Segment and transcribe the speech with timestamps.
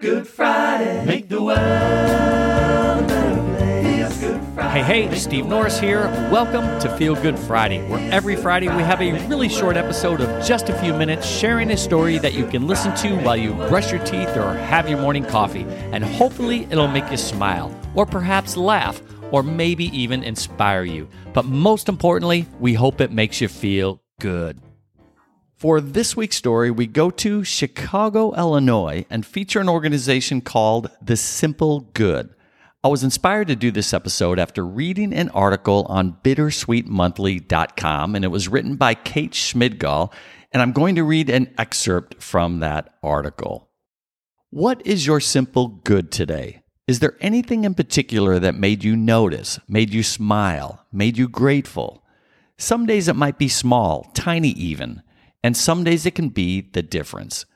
[0.00, 1.04] Good Friday.
[1.04, 4.18] Make the world a better place.
[4.18, 4.82] Feel Good Friday.
[4.82, 6.06] Hey, hey, Steve Norris here.
[6.32, 10.42] Welcome to Feel Good Friday, where every Friday we have a really short episode of
[10.42, 13.92] just a few minutes sharing a story that you can listen to while you brush
[13.92, 15.66] your teeth or have your morning coffee.
[15.92, 21.10] And hopefully it'll make you smile, or perhaps laugh, or maybe even inspire you.
[21.34, 24.58] But most importantly, we hope it makes you feel good.
[25.60, 31.18] For this week's story, we go to Chicago, Illinois, and feature an organization called The
[31.18, 32.30] Simple Good.
[32.82, 38.28] I was inspired to do this episode after reading an article on bittersweetmonthly.com, and it
[38.28, 40.14] was written by Kate Schmidgall,
[40.50, 43.68] and I'm going to read an excerpt from that article.
[44.48, 46.62] What is your simple good today?
[46.88, 52.02] Is there anything in particular that made you notice, made you smile, made you grateful?
[52.56, 55.02] Some days it might be small, tiny even
[55.42, 57.46] and some days it can be the difference.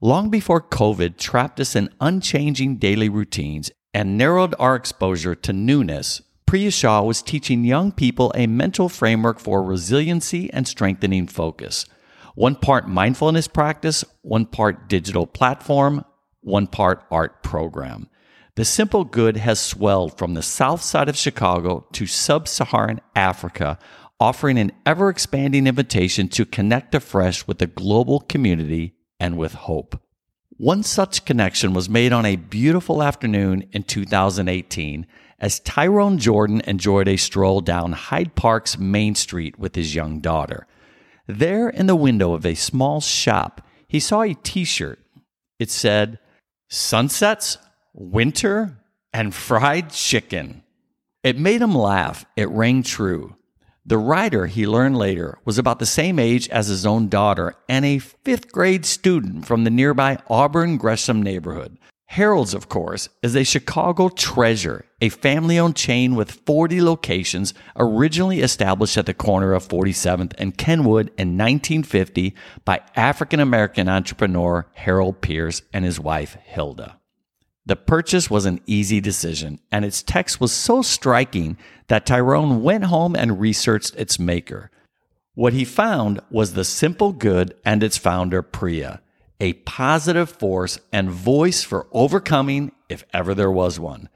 [0.00, 6.20] Long before COVID trapped us in unchanging daily routines and narrowed our exposure to newness,
[6.46, 11.86] Priya Shah was teaching young people a mental framework for resiliency and strengthening focus.
[12.34, 16.04] One part mindfulness practice, one part digital platform,
[16.42, 18.08] one part art program.
[18.56, 23.78] The simple good has swelled from the south side of Chicago to sub Saharan Africa
[24.18, 30.00] offering an ever expanding invitation to connect afresh with the global community and with hope.
[30.56, 35.06] One such connection was made on a beautiful afternoon in 2018
[35.38, 40.66] as Tyrone Jordan enjoyed a stroll down Hyde Park's Main Street with his young daughter.
[41.26, 44.98] There, in the window of a small shop, he saw a t shirt.
[45.58, 46.18] It said,
[46.70, 47.58] Sunsets,
[47.98, 48.76] Winter,
[49.14, 50.62] and Fried Chicken.
[51.24, 52.26] It made him laugh.
[52.36, 53.36] It rang true.
[53.86, 57.86] The writer, he learned later, was about the same age as his own daughter and
[57.86, 61.78] a fifth grade student from the nearby Auburn Gresham neighborhood.
[62.08, 68.40] Harold's, of course, is a Chicago treasure, a family owned chain with 40 locations, originally
[68.40, 72.34] established at the corner of 47th and Kenwood in 1950
[72.66, 77.00] by African American entrepreneur Harold Pierce and his wife Hilda.
[77.66, 82.84] The purchase was an easy decision, and its text was so striking that Tyrone went
[82.84, 84.70] home and researched its maker.
[85.34, 89.02] What he found was the simple good and its founder, Priya,
[89.40, 94.08] a positive force and voice for overcoming if ever there was one.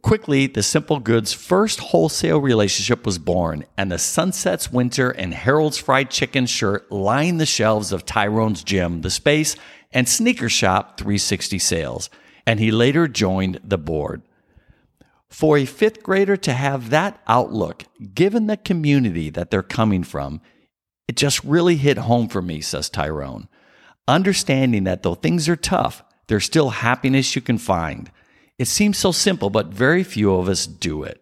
[0.00, 5.78] Quickly, the Simple Goods' first wholesale relationship was born, and the Sunsets Winter and Harold's
[5.78, 9.56] Fried Chicken shirt lined the shelves of Tyrone's Gym, The Space,
[9.92, 12.10] and Sneaker Shop 360 sales
[12.46, 14.22] and he later joined the board.
[15.28, 17.84] For a fifth grader to have that outlook,
[18.14, 20.40] given the community that they're coming from,
[21.08, 23.48] it just really hit home for me, says Tyrone.
[24.06, 28.10] Understanding that though things are tough, there's still happiness you can find.
[28.58, 31.20] It seems so simple, but very few of us do it.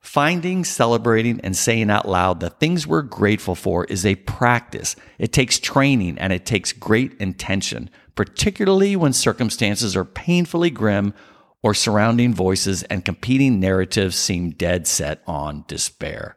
[0.00, 4.94] Finding, celebrating, and saying out loud the things we're grateful for is a practice.
[5.18, 11.14] It takes training and it takes great intention particularly when circumstances are painfully grim
[11.62, 16.36] or surrounding voices and competing narratives seem dead set on despair.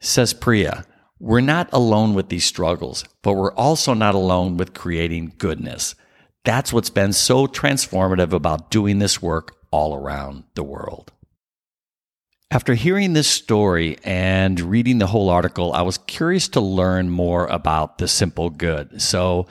[0.00, 0.84] Says Priya,
[1.18, 5.94] we're not alone with these struggles, but we're also not alone with creating goodness.
[6.44, 11.12] That's what's been so transformative about doing this work all around the world.
[12.50, 17.46] After hearing this story and reading the whole article, I was curious to learn more
[17.46, 19.02] about the simple good.
[19.02, 19.46] So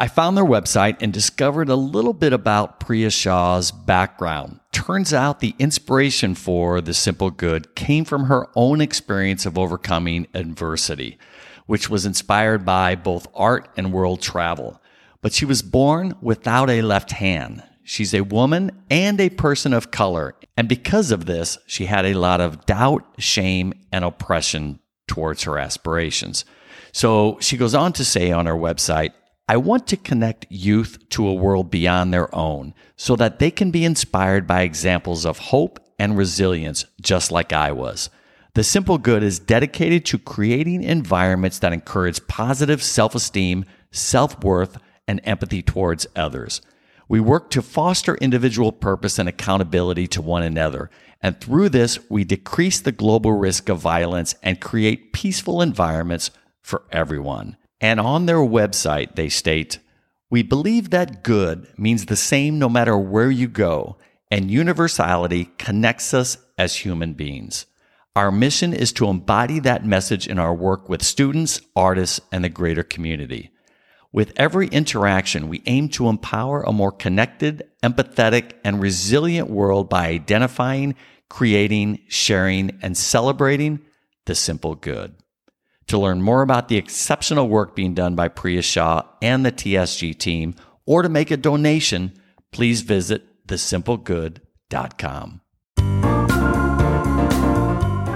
[0.00, 4.58] I found their website and discovered a little bit about Priya Shah's background.
[4.72, 10.26] Turns out the inspiration for The Simple Good came from her own experience of overcoming
[10.32, 11.18] adversity,
[11.66, 14.80] which was inspired by both art and world travel.
[15.20, 17.62] But she was born without a left hand.
[17.84, 20.34] She's a woman and a person of color.
[20.56, 25.58] And because of this, she had a lot of doubt, shame, and oppression towards her
[25.58, 26.46] aspirations.
[26.92, 29.10] So she goes on to say on her website,
[29.50, 33.72] I want to connect youth to a world beyond their own so that they can
[33.72, 38.10] be inspired by examples of hope and resilience, just like I was.
[38.54, 44.78] The Simple Good is dedicated to creating environments that encourage positive self esteem, self worth,
[45.08, 46.60] and empathy towards others.
[47.08, 50.90] We work to foster individual purpose and accountability to one another.
[51.20, 56.30] And through this, we decrease the global risk of violence and create peaceful environments
[56.62, 57.56] for everyone.
[57.80, 59.78] And on their website, they state,
[60.30, 63.96] We believe that good means the same no matter where you go,
[64.30, 67.66] and universality connects us as human beings.
[68.14, 72.48] Our mission is to embody that message in our work with students, artists, and the
[72.48, 73.50] greater community.
[74.12, 80.08] With every interaction, we aim to empower a more connected, empathetic, and resilient world by
[80.08, 80.96] identifying,
[81.28, 83.80] creating, sharing, and celebrating
[84.26, 85.14] the simple good.
[85.90, 90.16] To learn more about the exceptional work being done by Priya Shah and the TSG
[90.16, 90.54] team,
[90.86, 92.12] or to make a donation,
[92.52, 95.40] please visit thesimplegood.com.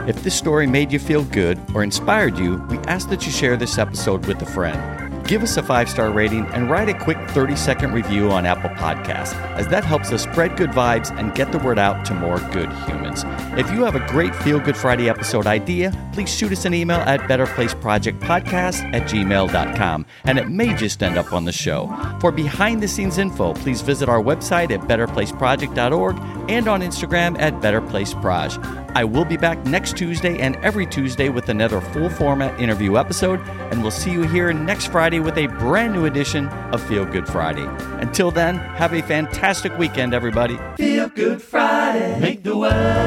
[0.06, 3.56] If this story made you feel good or inspired you, we ask that you share
[3.56, 4.93] this episode with a friend.
[5.26, 8.68] Give us a five star rating and write a quick 30 second review on Apple
[8.70, 12.38] Podcasts, as that helps us spread good vibes and get the word out to more
[12.52, 13.24] good humans.
[13.58, 16.98] If you have a great Feel Good Friday episode idea, please shoot us an email
[16.98, 21.90] at betterplaceprojectpodcast at gmail.com, and it may just end up on the show.
[22.20, 27.54] For behind the scenes info, please visit our website at betterplaceproject.org and on Instagram at
[27.54, 28.92] betterplaceproj.
[28.96, 33.40] I will be back next Tuesday and every Tuesday with another full format interview episode,
[33.70, 37.26] and we'll see you here next Friday with a brand new edition of Feel Good
[37.26, 37.66] Friday.
[38.00, 40.58] Until then, have a fantastic weekend, everybody.
[40.76, 42.20] Feel Good Friday.
[42.20, 43.03] Make the world